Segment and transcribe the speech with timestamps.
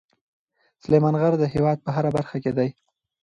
[0.83, 2.69] سلیمان غر د هېواد په هره برخه کې دی.